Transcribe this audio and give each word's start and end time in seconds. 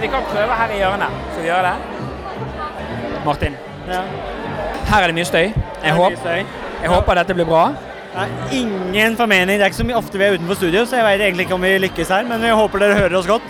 vi 0.00 0.08
kan 0.12 0.22
prøve 0.32 0.56
her 0.62 0.72
i 0.74 0.80
hjørnet. 0.80 1.20
Skal 1.32 1.42
vi 1.42 1.48
gjøre 1.48 1.62
det? 1.62 1.76
Martin, 3.24 3.56
Ja. 3.88 4.00
her 4.90 5.02
er 5.02 5.06
det 5.06 5.14
mye 5.14 5.24
støy. 5.28 5.52
Jeg, 5.84 5.92
håp, 5.94 6.10
mye 6.12 6.16
støy. 6.20 6.44
jeg 6.82 6.90
håper 6.90 7.14
dette 7.20 7.34
blir 7.34 7.44
bra. 7.48 7.64
Det 8.10 8.22
er 8.22 8.52
ingen 8.52 9.16
formening. 9.16 9.58
Det 9.58 9.62
er 9.62 9.70
ikke 9.70 9.76
så 9.82 9.86
mye 9.86 9.96
ofte 10.00 10.18
vi 10.18 10.24
er 10.24 10.34
utenfor 10.38 10.54
studio, 10.58 10.84
så 10.84 10.96
jeg 10.96 11.04
vet 11.04 11.26
egentlig 11.26 11.44
ikke 11.46 11.54
om 11.54 11.62
vi 11.62 11.74
lykkes 11.78 12.08
her, 12.08 12.24
men 12.26 12.42
vi 12.42 12.48
håper 12.50 12.78
dere 12.78 12.94
hører 12.98 13.18
oss 13.18 13.26
godt. 13.26 13.42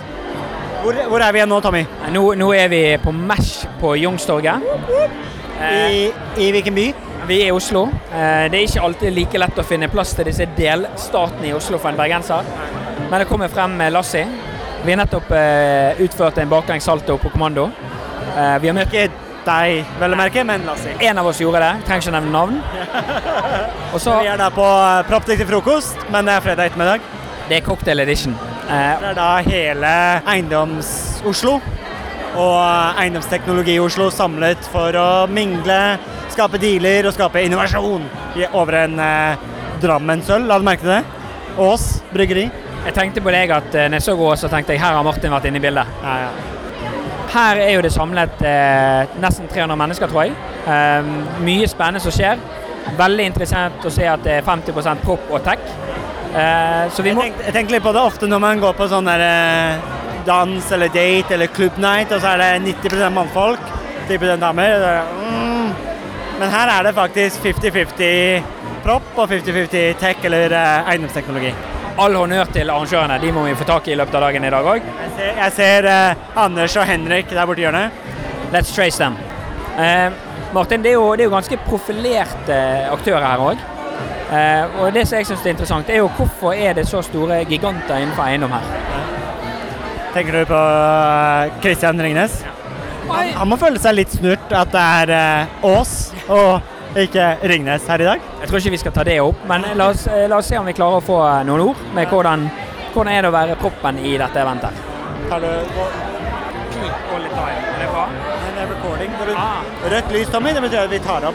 Hvor, 0.82 0.92
hvor 1.08 1.20
er 1.20 1.32
vi 1.32 1.38
igjen 1.38 1.48
nå, 1.48 1.60
Tommy? 1.60 1.84
Nå, 2.12 2.34
nå 2.40 2.52
er 2.56 2.68
vi 2.72 2.82
på 3.02 3.12
Mesh 3.12 3.66
på 3.80 3.94
Youngstorget. 3.96 4.62
Eh, 5.60 5.90
I, 5.92 6.12
I 6.40 6.50
hvilken 6.50 6.74
by? 6.74 6.86
vi 7.28 7.42
er 7.42 7.50
i 7.50 7.50
Oslo. 7.54 7.84
Eh, 8.10 8.46
det 8.50 8.58
er 8.58 8.64
ikke 8.66 8.82
alltid 8.82 9.12
like 9.14 9.38
lett 9.38 9.58
å 9.60 9.64
finne 9.64 9.88
plass 9.92 10.14
til 10.16 10.24
disse 10.26 10.46
delstatene 10.56 11.50
i 11.50 11.52
Oslo 11.54 11.78
for 11.78 11.92
en 11.92 11.96
bergenser. 12.00 12.48
Men 13.10 13.20
det 13.20 13.28
kommer 13.28 13.48
frem 13.52 13.76
med 13.78 13.92
Lassie. 13.92 14.24
Vi 14.84 14.92
har 14.92 14.96
nettopp 15.02 15.30
eh, 15.36 15.98
utført 16.00 16.38
en 16.40 16.48
baklengs 16.48 16.84
salto 16.88 17.18
på 17.20 17.28
kommando. 17.34 17.66
Eh, 18.36 18.54
vi 18.62 18.70
har 18.70 18.76
møtt 18.76 18.94
Ikke 18.94 19.10
deg, 19.44 19.84
vel 20.00 20.14
å 20.14 20.18
merke, 20.20 20.44
men 20.46 20.64
si. 20.80 20.92
En 21.04 21.20
av 21.20 21.28
oss 21.28 21.40
gjorde 21.40 21.60
det. 21.60 21.72
Trenger 21.88 22.06
ikke 22.06 22.14
nevne 22.14 22.32
navn. 22.32 22.60
Og 23.94 24.00
så 24.00 24.14
Vi 24.22 24.30
er 24.32 24.40
da 24.40 24.48
på 24.54 24.64
eh, 24.64 25.02
til 25.36 25.48
frokost, 25.48 26.00
men 26.12 26.28
det 26.28 26.36
er 26.36 26.46
fredag 26.46 26.70
ettermiddag. 26.70 27.04
Det 27.50 27.58
er 27.58 27.66
cocktail 27.66 28.00
edition. 28.06 28.36
Eh, 28.70 28.96
Det 29.02 29.10
er 29.10 29.18
da 29.18 29.28
hele 29.44 29.92
Eiendoms-Oslo 30.24 31.58
og 32.30 32.60
Eiendomsteknologi 33.00 33.74
Eiendomsteknologi-Oslo 33.74 34.10
samlet 34.14 34.68
for 34.70 34.94
å 34.96 35.08
mingle, 35.26 35.98
skape 36.30 36.60
dealer 36.62 37.08
og 37.08 37.16
skape 37.16 37.42
innovasjon 37.42 38.04
over 38.54 38.84
en 38.84 38.98
eh, 39.02 39.48
Drammensøl. 39.82 40.46
La 40.48 40.60
du 40.60 40.64
merke 40.64 40.86
til 40.86 40.94
det? 40.94 41.02
Ås 41.60 41.88
bryggeri. 42.14 42.48
Jeg 42.84 42.94
tenkte 42.96 43.22
på 43.24 43.32
deg 43.34 43.52
at 43.54 43.74
eh, 43.74 43.88
når 43.90 44.00
jeg 44.00 44.06
så 44.08 44.16
Ås, 44.16 44.44
så 44.44 44.50
tenkte 44.52 44.74
jeg 44.74 44.82
her 44.82 44.96
har 44.96 45.04
Martin 45.04 45.32
vært 45.34 45.48
inne 45.50 45.60
i 45.60 45.64
bildet. 45.64 46.00
Ja, 46.04 46.16
ja. 46.24 46.30
Her 47.30 47.60
er 47.62 47.76
jo 47.76 47.82
det 47.84 47.92
samlet 47.94 48.40
eh, 48.42 49.12
nesten 49.22 49.46
300 49.50 49.76
mennesker, 49.78 50.10
tror 50.10 50.26
jeg. 50.26 50.34
Eh, 50.66 51.10
mye 51.46 51.68
spennende 51.70 52.02
som 52.02 52.14
skjer. 52.14 52.40
Veldig 52.98 53.26
interessant 53.30 53.84
å 53.86 53.92
se 53.92 54.08
at 54.08 54.24
det 54.24 54.40
er 54.40 54.46
50% 54.46 55.04
prop 55.04 55.30
og 55.30 55.44
tech. 55.46 55.62
Eh, 56.30 56.84
så 56.90 57.02
vi 57.02 57.12
Jeg 57.12 57.18
må 57.18 57.26
tenkte, 57.26 57.46
jeg 57.46 57.54
tenkte 57.54 57.76
litt 57.76 57.86
på 57.86 57.94
det 57.94 58.02
ofte 58.02 58.28
når 58.30 58.42
man 58.42 58.62
går 58.62 58.74
på 58.78 58.88
sånn 58.90 59.10
der 59.10 59.24
eh, 59.26 59.88
dans 60.26 60.72
eller 60.74 60.90
date 60.94 61.34
eller 61.36 61.50
club 61.54 61.78
night, 61.82 62.12
og 62.14 62.22
så 62.22 62.34
er 62.34 62.42
det 62.42 62.76
90 62.82 63.10
mannfolk, 63.14 63.72
10 64.08 64.36
damer. 64.40 64.86
er 64.90 65.02
Mm. 65.20 65.74
Men 66.40 66.48
her 66.50 66.70
er 66.72 66.86
det 66.88 66.94
faktisk 66.96 67.42
50-50 67.44 68.42
propp 68.82 69.18
og 69.18 69.28
50-50 69.28 69.98
tech 70.00 70.24
eller 70.24 70.54
eh, 70.56 70.90
eiendomsteknologi. 70.90 71.52
All 72.00 72.16
honnør 72.16 72.48
til 72.54 72.70
arrangørene. 72.72 73.18
De 73.20 73.32
må 73.32 73.44
vi 73.44 73.56
få 73.58 73.66
tak 73.68 73.88
i 73.88 73.92
i 73.92 73.98
løpet 73.98 74.16
av 74.16 74.24
dagen 74.26 74.46
i 74.46 74.52
dag 74.52 74.68
òg. 74.72 74.86
Jeg 75.02 75.10
ser, 75.16 75.32
jeg 75.42 75.52
ser 75.58 75.88
uh, 75.90 76.44
Anders 76.44 76.76
og 76.80 76.88
Henrik 76.88 77.30
der 77.30 77.48
borte 77.48 77.60
i 77.60 77.66
hjørnet. 77.66 78.06
Let's 78.54 78.72
trace 78.74 78.98
them. 78.98 79.18
Uh, 79.76 80.08
Martin, 80.54 80.82
det 80.82 80.94
er, 80.94 80.96
jo, 80.98 81.12
det 81.14 81.26
er 81.26 81.28
jo 81.28 81.34
ganske 81.34 81.60
profilerte 81.66 82.56
aktører 82.90 83.26
her 83.26 83.44
òg. 83.50 83.66
Uh, 84.30 84.80
og 84.80 84.94
det 84.94 85.04
som 85.08 85.18
jeg 85.18 85.28
syns 85.28 85.44
er 85.44 85.54
interessant, 85.54 85.90
er 85.90 86.00
jo 86.00 86.08
hvorfor 86.16 86.54
er 86.54 86.78
det 86.78 86.86
så 86.88 87.02
store 87.02 87.42
giganter 87.50 87.98
innenfor 87.98 88.24
eiendom 88.28 88.54
her? 88.54 88.72
Tenker 90.14 90.40
du 90.40 90.44
på 90.50 90.60
Kristian 91.62 92.00
Ringnes? 92.02 92.40
Han, 93.10 93.32
han 93.34 93.50
må 93.50 93.58
føle 93.58 93.78
seg 93.82 93.96
litt 93.98 94.12
snurt 94.14 94.52
at 94.54 94.70
det 94.72 94.82
er 95.02 95.12
eh, 95.14 95.66
Ås 95.66 95.94
og 96.30 96.79
ikke 96.96 97.26
Ringnes 97.48 97.86
her 97.88 98.00
i 98.02 98.04
dag. 98.04 98.20
Jeg 98.40 98.48
tror 98.50 98.58
ikke 98.58 98.70
vi 98.74 98.80
skal 98.82 98.92
ta 98.92 99.04
det 99.06 99.20
opp, 99.22 99.44
men 99.48 99.64
la 99.78 99.90
oss, 99.92 100.06
eh, 100.06 100.26
la 100.28 100.36
oss 100.38 100.48
se 100.50 100.58
om 100.58 100.66
vi 100.66 100.72
klarer 100.74 100.98
å 100.98 101.04
få 101.04 101.18
eh, 101.26 101.44
noen 101.46 101.60
ord 101.68 101.76
med 101.94 102.08
hvordan, 102.10 102.48
hvordan 102.94 103.12
er 103.14 103.22
det 103.22 103.30
å 103.30 103.34
være 103.36 103.56
proppen 103.60 103.98
i 104.02 104.16
dette 104.18 104.40
eventet. 104.42 104.80
Tar 105.28 105.40
du 105.40 105.50
All 107.10 107.22
the 107.22 107.28
time. 107.28 107.60
Er 107.74 107.80
det 107.82 107.88
bra? 107.92 108.06
Det 108.54 108.62
er 108.62 108.68
recording. 108.70 109.10
Det 109.18 109.34
Ah. 109.36 109.62
Rødt 109.90 110.12
lys, 110.12 110.28
Tommy, 110.28 110.52
det 110.54 110.62
betyr 110.62 110.84
at 110.84 110.90
vi 110.90 110.98
tar 110.98 111.24
opp. 111.28 111.34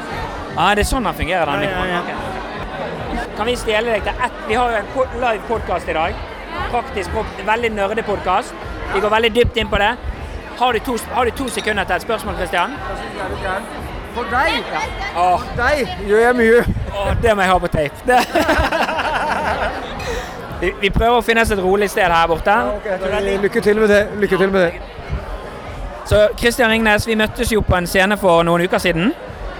Ja, 0.55 0.73
det 0.75 0.85
er 0.85 0.89
sånn 0.89 1.03
den 1.03 1.13
fungerer, 1.13 1.45
den 1.45 1.63
Ja, 1.69 1.85
ja, 1.85 2.01
ja. 2.09 3.25
Kan 3.37 3.45
vi 3.45 3.55
stjele 3.55 3.91
deg 3.91 4.03
til 4.03 4.13
ett 4.25 4.31
Vi 4.47 4.55
har 4.55 4.71
jo 4.71 4.77
en 5.03 5.21
live 5.21 5.43
podkast 5.47 5.89
i 5.89 5.93
dag. 5.93 6.15
Praktisk, 6.71 7.11
veldig 7.45 7.71
nerdepodkast. 7.75 8.53
Vi 8.93 8.99
går 8.99 9.09
veldig 9.09 9.33
dypt 9.33 9.57
inn 9.57 9.67
på 9.67 9.77
det. 9.77 9.95
Har 10.57 10.73
du 10.73 10.79
to, 10.79 10.97
har 11.13 11.25
du 11.25 11.31
to 11.31 11.49
sekunder 11.49 11.83
til 11.83 11.95
et 11.95 12.01
spørsmål, 12.01 12.35
Christian? 12.35 12.71
For 14.15 14.23
deg, 14.31 14.63
For 15.13 15.43
deg 15.57 15.89
gjør 16.07 16.21
jeg 16.23 16.35
mye. 16.39 16.61
åh, 16.95 17.09
det 17.21 17.35
må 17.35 17.41
jeg 17.43 17.51
ha 17.51 17.57
på 17.59 17.67
tape. 17.67 18.19
Vi, 20.61 20.69
vi 20.81 20.89
prøver 20.89 21.17
å 21.19 21.21
finne 21.25 21.41
oss 21.43 21.49
et 21.51 21.59
rolig 21.59 21.89
sted 21.91 22.07
her 22.07 22.27
borte. 22.31 22.53
Lykke 23.43 23.61
til 23.61 23.75
med 23.81 23.89
det. 23.91 23.97
Lykke 24.21 24.37
til 24.39 24.51
med 24.53 24.61
det. 24.61 24.71
Så 26.07 26.21
Christian 26.39 26.71
Ringnes, 26.71 27.07
vi 27.09 27.15
møttes 27.19 27.51
jo 27.51 27.59
på 27.65 27.75
en 27.75 27.87
scene 27.89 28.15
for 28.17 28.43
noen 28.47 28.63
uker 28.63 28.79
siden. 28.79 29.11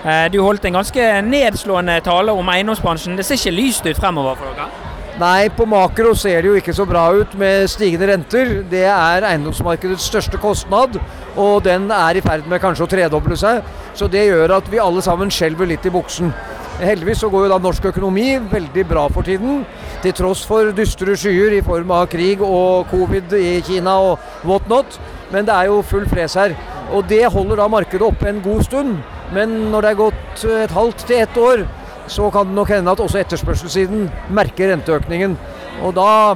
Eh, 0.06 0.30
Du 0.32 0.40
holdt 0.46 0.66
en 0.70 0.78
ganske 0.80 1.10
nedslående 1.28 2.00
tale 2.06 2.32
om 2.32 2.48
eiendomsbransjen. 2.54 3.18
Det 3.20 3.26
ser 3.28 3.36
ikke 3.42 3.52
lyst 3.58 3.86
ut 3.90 3.98
fremover 4.00 4.36
for 4.40 4.56
dere? 4.56 4.70
Nei, 5.16 5.48
på 5.48 5.64
makro 5.64 6.10
ser 6.20 6.42
det 6.44 6.50
jo 6.50 6.58
ikke 6.60 6.74
så 6.76 6.84
bra 6.84 7.06
ut 7.16 7.38
med 7.40 7.70
stigende 7.72 8.10
renter. 8.10 8.50
Det 8.68 8.82
er 8.84 9.24
eiendomsmarkedets 9.24 10.10
største 10.10 10.36
kostnad, 10.44 10.98
og 11.40 11.62
den 11.64 11.86
er 11.88 12.20
i 12.20 12.24
ferd 12.26 12.50
med 12.52 12.60
kanskje 12.60 12.84
å 12.84 12.90
tredoble 12.92 13.38
seg. 13.40 13.62
Så 13.96 14.10
det 14.12 14.26
gjør 14.26 14.58
at 14.58 14.68
vi 14.68 14.82
alle 14.84 15.00
sammen 15.06 15.32
skjelver 15.32 15.72
litt 15.72 15.88
i 15.88 15.94
buksen. 15.94 16.34
Heldigvis 16.82 17.22
så 17.24 17.30
går 17.32 17.46
jo 17.46 17.54
da 17.54 17.62
norsk 17.64 17.88
økonomi 17.94 18.34
veldig 18.52 18.84
bra 18.90 19.06
for 19.08 19.24
tiden, 19.24 19.64
til 20.04 20.18
tross 20.18 20.42
for 20.44 20.76
dystre 20.76 21.16
skyer 21.16 21.56
i 21.56 21.64
form 21.64 21.96
av 21.96 22.10
krig 22.12 22.44
og 22.44 22.92
covid 22.92 23.38
i 23.40 23.62
Kina 23.64 23.96
og 24.10 24.44
whatnot. 24.44 25.00
Men 25.32 25.48
det 25.48 25.56
er 25.56 25.72
jo 25.72 25.80
full 25.88 26.04
fres 26.12 26.36
her. 26.36 26.58
Og 26.92 27.08
det 27.08 27.24
holder 27.32 27.64
da 27.64 27.72
markedet 27.72 28.04
oppe 28.04 28.28
en 28.28 28.44
god 28.44 28.68
stund. 28.68 29.00
Men 29.32 29.56
når 29.72 29.88
det 29.88 29.94
er 29.94 30.04
gått 30.04 30.48
et 30.60 30.76
halvt 30.76 31.08
til 31.08 31.24
ett 31.24 31.40
år, 31.40 31.64
så 32.08 32.30
kan 32.34 32.48
det 32.48 32.58
nok 32.58 32.74
hende 32.74 32.92
at 32.92 33.02
også 33.04 33.22
etterspørselssiden 33.22 34.10
merker 34.36 34.74
renteøkningen. 34.74 35.38
Og 35.84 35.96
da 35.98 36.36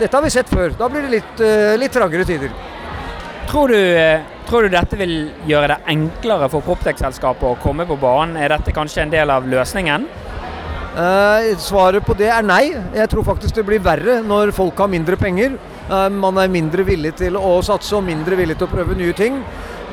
Dette 0.00 0.16
har 0.16 0.22
vi 0.24 0.30
sett 0.32 0.48
før. 0.50 0.72
Da 0.74 0.88
blir 0.90 1.04
det 1.04 1.10
litt, 1.12 1.40
eh, 1.44 1.76
litt 1.78 1.92
trangere 1.92 2.24
tider. 2.26 2.50
Tror 3.46 3.68
du, 3.68 3.76
eh, 3.76 4.22
tror 4.48 4.62
du 4.62 4.68
dette 4.72 4.96
vil 4.96 5.30
gjøre 5.46 5.68
det 5.68 5.76
enklere 5.92 6.48
for 6.50 6.64
Proptex-selskapet 6.64 7.44
å 7.44 7.58
komme 7.62 7.86
på 7.86 7.98
banen? 8.00 8.36
Er 8.36 8.48
dette 8.48 8.72
kanskje 8.72 9.02
en 9.02 9.10
del 9.10 9.30
av 9.30 9.44
løsningen? 9.44 10.08
Eh, 10.92 11.56
svaret 11.56 12.04
på 12.04 12.16
det 12.16 12.28
er 12.28 12.42
nei. 12.42 12.74
Jeg 12.94 13.08
tror 13.08 13.24
faktisk 13.24 13.54
det 13.54 13.64
blir 13.64 13.80
verre 13.80 14.18
når 14.24 14.52
folk 14.52 14.76
har 14.76 14.90
mindre 14.92 15.16
penger. 15.16 15.54
Eh, 15.88 16.08
man 16.12 16.36
er 16.38 16.52
mindre 16.52 16.84
villig 16.84 17.14
til 17.16 17.38
å 17.38 17.62
satse 17.64 17.96
og 17.96 18.04
mindre 18.04 18.36
villig 18.36 18.58
til 18.58 18.66
å 18.66 18.74
prøve 18.74 18.96
nye 18.98 19.14
ting. 19.16 19.38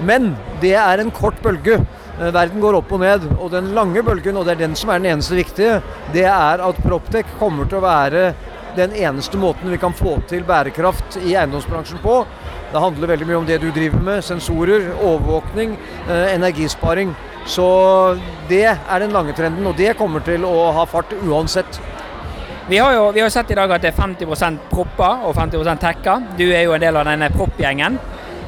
Men 0.03 0.33
det 0.59 0.75
er 0.79 0.99
en 0.99 1.11
kort 1.11 1.39
bølge. 1.43 1.79
Eh, 2.19 2.31
verden 2.35 2.59
går 2.59 2.79
opp 2.81 2.91
og 2.91 2.99
ned. 3.03 3.25
Og 3.39 3.51
den 3.53 3.71
lange 3.75 4.03
bølgen, 4.03 4.37
og 4.37 4.45
det 4.45 4.57
er 4.57 4.65
den 4.65 4.75
som 4.75 4.91
er 4.91 4.99
den 4.99 5.13
eneste 5.13 5.37
viktige, 5.39 5.79
det 6.13 6.25
er 6.27 6.63
at 6.65 6.81
Proptech 6.83 7.27
kommer 7.39 7.69
til 7.69 7.79
å 7.79 7.85
være 7.85 8.33
den 8.77 8.93
eneste 8.93 9.39
måten 9.39 9.71
vi 9.71 9.79
kan 9.81 9.95
få 9.95 10.19
til 10.29 10.43
bærekraft 10.47 11.17
i 11.23 11.33
eiendomsbransjen 11.33 12.01
på. 12.03 12.21
Det 12.69 12.83
handler 12.83 13.15
veldig 13.15 13.27
mye 13.27 13.39
om 13.39 13.47
det 13.47 13.57
du 13.63 13.71
driver 13.73 14.03
med. 14.03 14.23
Sensorer, 14.23 14.91
overvåkning, 14.99 15.77
eh, 16.07 16.35
energisparing. 16.35 17.15
Så 17.45 18.19
det 18.49 18.65
er 18.67 18.99
den 18.99 19.15
lange 19.15 19.33
trenden, 19.33 19.65
og 19.65 19.75
det 19.77 19.97
kommer 19.97 20.19
til 20.19 20.43
å 20.45 20.71
ha 20.73 20.85
fart 20.85 21.15
uansett. 21.23 21.79
Vi 22.69 22.77
har 22.77 22.93
jo 22.93 23.11
vi 23.11 23.21
har 23.21 23.29
sett 23.29 23.49
i 23.49 23.55
dag 23.55 23.71
at 23.71 23.81
det 23.81 23.89
er 23.89 24.01
50% 24.01 24.59
propper 24.69 25.23
og 25.25 25.33
50% 25.33 25.79
tekker. 25.81 26.37
Du 26.37 26.51
er 26.51 26.67
jo 26.67 26.73
en 26.73 26.81
del 26.81 26.97
av 26.97 27.05
denne 27.05 27.31
proppgjengen. 27.33 27.97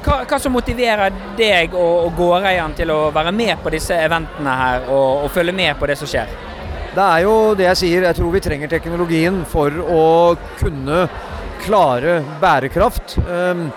Hva, 0.01 0.23
hva 0.25 0.37
som 0.41 0.55
motiverer 0.55 1.13
deg 1.37 1.75
og, 1.77 2.07
og 2.07 2.15
gårdeieren 2.17 2.73
til 2.77 2.89
å 2.89 3.11
være 3.13 3.33
med 3.35 3.59
på 3.61 3.69
disse 3.73 3.93
eventene 4.01 4.55
her 4.57 4.87
og, 4.87 5.27
og 5.27 5.33
følge 5.33 5.53
med 5.53 5.77
på 5.77 5.89
det 5.91 5.97
som 5.99 6.09
skjer? 6.09 6.31
Det 6.91 7.03
er 7.05 7.21
jo 7.23 7.35
det 7.55 7.67
jeg 7.69 7.79
sier, 7.83 8.07
jeg 8.07 8.17
tror 8.17 8.33
vi 8.33 8.41
trenger 8.43 8.71
teknologien 8.71 9.43
for 9.47 9.77
å 9.85 10.05
kunne 10.59 11.03
klare 11.61 12.17
bærekraft. 12.41 13.13
Um, 13.27 13.67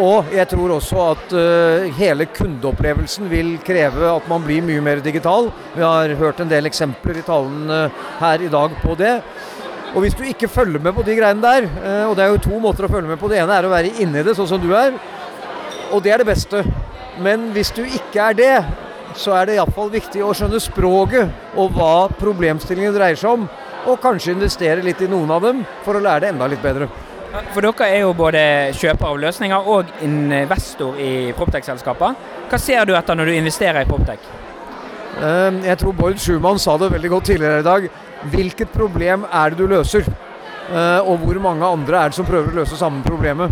og 0.00 0.28
jeg 0.34 0.46
tror 0.50 0.74
også 0.74 1.04
at 1.04 1.32
uh, 1.38 1.86
hele 1.96 2.26
kundeopplevelsen 2.34 3.30
vil 3.30 3.54
kreve 3.66 4.10
at 4.10 4.26
man 4.30 4.42
blir 4.44 4.66
mye 4.66 4.82
mer 4.84 5.00
digital. 5.06 5.52
Vi 5.76 5.86
har 5.86 6.16
hørt 6.18 6.42
en 6.42 6.50
del 6.50 6.66
eksempler 6.68 7.22
i 7.22 7.24
talen 7.26 7.70
her 8.18 8.42
i 8.42 8.50
dag 8.50 8.74
på 8.82 8.98
det. 8.98 9.14
Og 9.94 10.04
hvis 10.04 10.18
du 10.18 10.26
ikke 10.26 10.50
følger 10.50 10.82
med 10.82 10.94
på 10.94 11.06
de 11.06 11.16
greiene 11.16 11.46
der, 11.46 11.70
uh, 11.78 12.10
og 12.10 12.18
det 12.18 12.26
er 12.26 12.34
jo 12.34 12.44
to 12.50 12.60
måter 12.60 12.90
å 12.90 12.92
følge 12.92 13.14
med 13.14 13.22
på. 13.22 13.30
Det 13.30 13.38
ene 13.38 13.54
er 13.54 13.70
å 13.70 13.72
være 13.72 13.94
inni 14.02 14.26
det, 14.26 14.34
sånn 14.34 14.50
som 14.50 14.60
du 14.62 14.74
er. 14.74 14.98
Og 15.92 16.02
det 16.04 16.12
er 16.14 16.22
det 16.22 16.30
beste. 16.30 16.62
Men 17.20 17.50
hvis 17.54 17.72
du 17.76 17.82
ikke 17.84 18.30
er 18.30 18.36
det, 18.38 18.54
så 19.18 19.34
er 19.40 19.48
det 19.48 19.56
iallfall 19.58 19.90
viktig 19.92 20.22
å 20.22 20.32
skjønne 20.36 20.60
språket 20.62 21.56
og 21.58 21.74
hva 21.74 22.08
problemstillingen 22.20 22.94
dreier 22.94 23.18
seg 23.18 23.34
om. 23.34 23.46
Og 23.90 24.00
kanskje 24.02 24.34
investere 24.36 24.84
litt 24.84 25.00
i 25.02 25.08
noen 25.10 25.30
av 25.34 25.42
dem 25.44 25.62
for 25.84 25.96
å 25.96 26.02
lære 26.04 26.26
det 26.26 26.34
enda 26.34 26.48
litt 26.52 26.62
bedre. 26.62 26.88
For 27.54 27.62
dere 27.62 27.86
er 27.86 28.00
jo 28.02 28.12
både 28.18 28.40
kjøper 28.74 29.06
av 29.06 29.18
løsninger 29.22 29.68
og 29.70 29.90
investor 30.02 30.98
i 30.98 31.30
Proptech-selskaper. 31.38 32.16
Hva 32.50 32.58
ser 32.58 32.86
du 32.88 32.94
etter 32.98 33.18
når 33.18 33.30
du 33.30 33.36
investerer 33.38 33.84
i 33.84 33.88
Proptech? 33.90 34.24
Eh, 35.20 35.60
Jeg 35.66 35.78
tror 35.78 35.94
Bård 35.94 36.18
Schumann 36.18 36.58
sa 36.58 36.76
det 36.78 36.90
veldig 36.92 37.10
godt 37.10 37.30
tidligere 37.30 37.62
i 37.62 37.66
dag. 37.66 37.88
Hvilket 38.30 38.72
problem 38.74 39.26
er 39.30 39.50
det 39.50 39.58
du 39.58 39.66
løser? 39.70 40.06
Eh, 40.70 41.00
Og 41.06 41.18
hvor 41.18 41.40
mange 41.40 41.66
andre 41.66 41.96
er 42.04 42.08
det 42.10 42.18
som 42.18 42.26
prøver 42.26 42.50
å 42.50 42.60
løse 42.62 42.76
samme 42.76 43.02
problemet? 43.06 43.50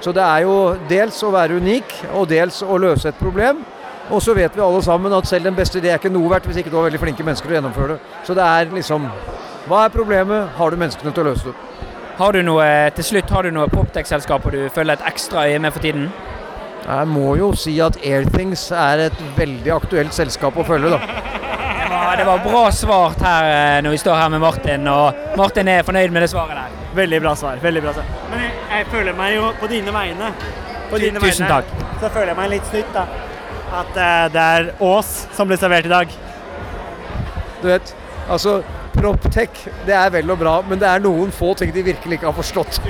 Så 0.00 0.12
det 0.14 0.22
er 0.22 0.44
jo 0.46 0.54
dels 0.88 1.18
å 1.26 1.32
være 1.34 1.58
unik, 1.58 1.94
og 2.14 2.28
dels 2.30 2.62
å 2.62 2.78
løse 2.78 3.10
et 3.10 3.18
problem. 3.18 3.64
Og 4.08 4.22
så 4.24 4.32
vet 4.36 4.54
vi 4.56 4.62
alle 4.64 4.80
sammen 4.82 5.12
at 5.12 5.26
selv 5.28 5.50
den 5.50 5.56
beste 5.56 5.80
idé 5.80 5.90
er 5.92 6.00
ikke 6.00 6.12
noe 6.12 6.30
verdt 6.30 6.46
hvis 6.48 6.62
ikke 6.62 6.70
du 6.72 6.78
har 6.78 6.86
veldig 6.86 7.00
flinke 7.02 7.26
mennesker 7.26 7.48
til 7.48 7.56
å 7.56 7.58
gjennomføre 7.58 7.96
det. 7.96 8.14
Så 8.24 8.36
det 8.38 8.46
er 8.46 8.70
liksom 8.72 9.10
Hva 9.68 9.82
er 9.84 9.92
problemet? 9.92 10.54
Har 10.56 10.70
du 10.72 10.80
menneskene 10.80 11.12
til 11.12 11.26
å 11.26 11.32
løse 11.32 11.50
det? 11.50 11.84
Har 12.18 12.32
du 12.32 12.40
noe, 12.42 12.64
til 12.96 13.04
slutt, 13.04 13.30
har 13.30 13.44
du 13.44 13.52
noe 13.54 13.68
proptech-selskaper 13.70 14.54
du 14.54 14.62
følger 14.74 14.96
et 14.96 15.04
ekstra 15.10 15.44
øye 15.46 15.60
med 15.62 15.74
for 15.74 15.84
tiden? 15.84 16.08
Jeg 16.88 17.10
må 17.12 17.34
jo 17.36 17.52
si 17.52 17.74
at 17.84 17.98
Airthings 18.00 18.70
er 18.72 19.04
et 19.10 19.20
veldig 19.36 19.74
aktuelt 19.76 20.16
selskap 20.16 20.56
å 20.56 20.64
følge, 20.64 20.94
da. 20.94 21.02
Det 21.04 21.92
var, 21.92 22.16
det 22.16 22.26
var 22.26 22.42
bra 22.46 22.64
svart 22.72 23.22
her 23.22 23.52
eh, 23.52 23.78
når 23.84 23.94
vi 23.94 24.02
står 24.02 24.18
her 24.22 24.32
med 24.32 24.42
Martin, 24.42 24.88
og 24.88 25.38
Martin 25.38 25.68
er 25.68 25.84
fornøyd 25.84 26.14
med 26.14 26.24
det 26.24 26.32
svaret 26.32 26.56
der. 26.56 26.77
Veldig 26.94 27.20
bra 27.20 27.34
svar. 27.36 27.56
veldig 27.62 27.82
bra 27.84 27.92
svar. 27.92 28.04
Men 28.30 28.40
jeg, 28.46 28.52
jeg 28.70 28.86
føler 28.92 29.12
meg 29.18 29.34
jo 29.36 29.52
på 29.60 29.66
dine 29.70 29.92
vegne. 29.92 30.32
På 30.90 30.98
dine 30.98 31.20
tusen 31.20 31.46
vegne, 31.46 31.60
takk. 31.60 31.66
Så 32.00 32.08
føler 32.14 32.32
jeg 32.32 32.38
meg 32.40 32.50
litt 32.54 32.66
snytt, 32.70 32.90
da. 32.94 33.04
At 33.78 33.96
eh, 34.00 34.24
det 34.32 34.42
er 34.56 34.70
Ås 34.80 35.12
som 35.36 35.48
blir 35.50 35.60
servert 35.60 35.86
i 35.86 35.92
dag. 35.92 36.08
Du 37.62 37.66
vet, 37.68 37.94
altså 38.30 38.62
Proptech, 38.98 39.60
det 39.86 39.94
er 39.94 40.10
vel 40.10 40.30
og 40.32 40.38
bra, 40.40 40.56
men 40.66 40.80
det 40.80 40.88
er 40.88 40.98
noen 41.04 41.30
få 41.34 41.52
ting 41.58 41.70
de 41.74 41.82
virkelig 41.86 42.18
ikke 42.18 42.26
har 42.30 42.34
forstått. 42.38 42.80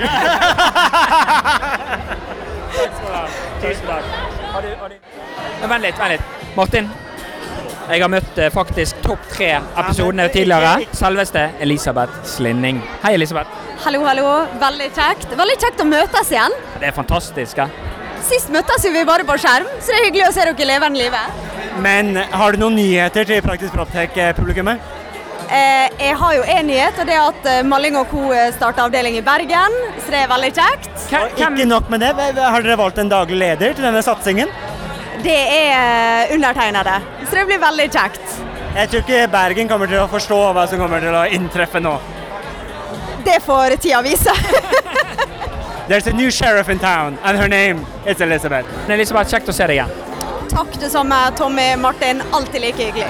Tusen 3.59 3.85
takk. 3.85 4.05
Har 4.53 4.61
du, 4.63 4.69
har 4.79 4.89
du... 4.89 4.95
Men 5.61 5.69
Vent 5.69 5.83
litt, 5.83 5.99
vent 5.99 6.11
litt. 6.15 6.25
Martin, 6.55 6.89
jeg 7.89 8.03
har 8.03 8.11
møtt 8.11 8.37
eh, 8.37 8.51
faktisk 8.53 8.99
topp 9.05 9.23
tre 9.31 9.49
episodene 9.57 10.27
tidligere. 10.33 10.85
Selveste 10.95 11.47
Elisabeth 11.63 12.21
Slinning. 12.29 12.81
Hei, 13.03 13.15
Elisabeth. 13.17 13.49
Hallo, 13.85 14.03
hallo. 14.05 14.27
Veldig 14.61 14.91
kjekt. 14.93 15.33
Veldig 15.39 15.57
kjekt 15.63 15.81
å 15.81 15.87
møtes 15.89 16.33
igjen. 16.35 16.57
Det 16.77 16.91
er 16.91 16.95
fantastisk. 16.95 17.63
Ja. 17.63 17.69
Sist 18.29 18.51
møttes 18.53 18.85
vi 18.85 19.03
bare 19.07 19.25
på 19.25 19.37
skjerm, 19.41 19.67
så 19.79 19.93
det 19.93 19.97
er 19.97 20.07
hyggelig 20.09 20.27
å 20.27 20.31
se 20.35 20.45
dere 20.45 20.69
levende 20.69 21.01
livet. 21.01 21.43
Men 21.81 22.13
har 22.19 22.53
du 22.53 22.61
noen 22.61 22.75
nyheter 22.77 23.25
til 23.25 23.41
Praktisk 23.45 23.73
Proptech-publikummet? 23.73 24.97
Eh, 25.49 25.87
jeg 25.97 26.17
har 26.19 26.33
jo 26.35 26.41
én 26.45 26.67
nyhet, 26.69 26.99
og 26.99 27.07
det 27.09 27.15
er 27.15 27.23
at 27.25 27.47
eh, 27.49 27.61
Malling 27.65 27.95
og 27.97 28.11
co. 28.11 28.27
starter 28.53 28.85
avdeling 28.85 29.17
i 29.17 29.23
Bergen, 29.25 29.77
så 30.03 30.11
det 30.13 30.19
er 30.21 30.29
veldig 30.29 30.51
kjekt. 30.59 30.91
Og 31.09 31.39
Ikke 31.39 31.65
nok 31.65 31.89
med 31.89 32.05
det, 32.05 32.11
har 32.37 32.61
dere 32.61 32.77
valgt 32.77 33.01
en 33.01 33.09
daglig 33.09 33.39
leder 33.39 33.73
til 33.73 33.87
denne 33.87 34.03
satsingen? 34.05 34.51
Det 35.23 35.35
er 35.35 36.27
eh, 36.29 36.33
undertegnede, 36.35 36.95
så 37.25 37.35
det 37.35 37.45
blir 37.49 37.59
veldig 37.59 37.87
kjekt. 37.91 38.35
Jeg 38.75 38.89
tror 38.91 39.01
ikke 39.03 39.23
Bergen 39.33 39.67
kommer 39.67 39.89
til 39.89 39.99
å 39.99 40.07
forstå 40.07 40.37
hva 40.55 40.63
som 40.69 40.79
kommer 40.79 41.03
til 41.03 41.15
å 41.15 41.25
inntreffe 41.35 41.81
nå. 41.83 41.95
Det 43.25 43.39
får 43.43 43.75
tida 43.83 43.99
vise. 44.05 44.35
There's 45.89 46.07
a 46.07 46.13
new 46.13 46.29
sheriff 46.31 46.69
in 46.69 46.79
town, 46.79 47.17
and 47.23 47.37
her 47.37 47.49
name 47.49 47.85
is 48.05 48.21
Elizabeth. 48.21 48.69
Elisabeth, 48.87 49.31
kjekt 49.33 49.49
å 49.49 49.55
se 49.57 49.67
deg 49.67 49.81
igjen. 49.81 49.91
Takk 50.53 50.79
det 50.81 50.91
samme, 50.93 51.17
Tommy 51.37 51.75
Martin. 51.81 52.21
Alltid 52.31 52.61
like 52.61 52.77
hyggelig. 52.77 53.09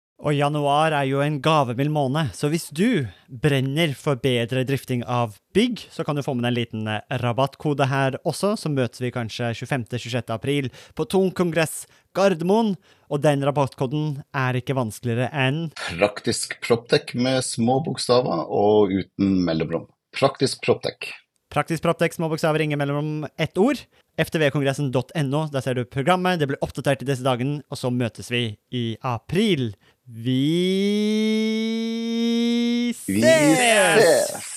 Og 0.21 0.35
januar 0.37 0.93
er 0.93 1.07
jo 1.09 1.21
en 1.23 1.39
gavemild 1.41 1.89
måned, 1.89 2.29
så 2.37 2.45
hvis 2.53 2.67
du 2.69 3.07
brenner 3.41 3.95
for 3.97 4.19
bedre 4.21 4.61
drifting 4.69 5.01
av 5.09 5.39
bygg, 5.55 5.81
så 5.89 6.05
kan 6.05 6.13
du 6.13 6.21
få 6.21 6.35
med 6.37 6.45
deg 6.45 6.51
en 6.51 6.57
liten 6.59 6.91
eh, 6.93 7.15
rabattkode 7.23 7.87
her 7.89 8.19
også, 8.21 8.53
så 8.53 8.69
møtes 8.69 9.01
vi 9.01 9.09
kanskje 9.15 9.49
25.-26. 9.57 10.29
april 10.35 10.69
på 10.93 11.07
Tung 11.09 11.31
kongress 11.33 11.87
Gardermoen, 12.13 12.75
og 13.09 13.23
den 13.25 13.41
rabattkoden 13.47 14.19
er 14.37 14.61
ikke 14.61 14.77
vanskeligere 14.77 15.31
enn 15.33 15.71
Praktisk 15.87 16.53
Proptech 16.61 17.15
med 17.17 17.41
små 17.47 17.79
bokstaver 17.87 18.45
og 18.45 18.93
uten 18.93 19.39
mellomrom. 19.47 19.89
Praktisk 20.13 20.61
Proptech. 20.61 21.15
Praktisk 21.51 21.83
Proptech, 21.83 22.13
små 22.15 22.29
bokstaver, 22.31 22.61
ingen 22.63 22.79
mellomrom, 22.79 23.25
ett 23.41 23.57
ord. 23.59 23.81
ftvkongressen.no, 24.21 25.41
der 25.51 25.63
ser 25.63 25.75
du 25.75 25.83
programmet, 25.83 26.39
det 26.39 26.47
blir 26.47 26.61
oppdatert 26.63 27.01
i 27.03 27.07
disse 27.09 27.25
dagene, 27.25 27.59
og 27.67 27.79
så 27.79 27.91
møtes 27.91 28.29
vi 28.31 28.43
i 28.71 28.83
april. 29.01 29.73
Vi 30.07 30.21
Vi 33.07 33.21
ses! 33.21 33.97
ses! 33.97 34.50